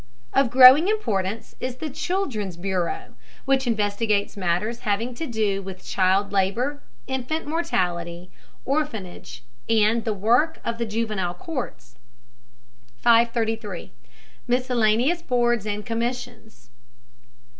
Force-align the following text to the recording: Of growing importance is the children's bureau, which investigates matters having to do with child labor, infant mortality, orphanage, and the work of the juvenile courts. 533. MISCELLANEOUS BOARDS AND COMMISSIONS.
Of 0.33 0.49
growing 0.49 0.87
importance 0.87 1.53
is 1.59 1.75
the 1.75 1.87
children's 1.91 2.57
bureau, 2.57 3.13
which 3.45 3.67
investigates 3.67 4.35
matters 4.35 4.79
having 4.79 5.13
to 5.13 5.27
do 5.27 5.61
with 5.61 5.85
child 5.85 6.31
labor, 6.31 6.81
infant 7.05 7.45
mortality, 7.45 8.31
orphanage, 8.65 9.43
and 9.69 10.03
the 10.03 10.15
work 10.15 10.57
of 10.65 10.79
the 10.79 10.87
juvenile 10.87 11.35
courts. 11.35 11.99
533. 12.97 13.91
MISCELLANEOUS 14.47 15.21
BOARDS 15.21 15.67
AND 15.67 15.85
COMMISSIONS. 15.85 16.71